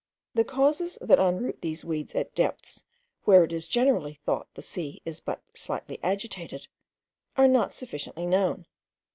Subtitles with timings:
[0.33, 2.85] The causes that unroot these weeds at depths
[3.25, 6.67] where it is generally thought the sea is but slightly agitated,
[7.37, 8.65] are not sufficiently known.